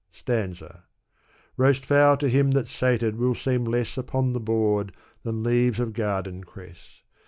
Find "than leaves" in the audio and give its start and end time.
5.21-5.79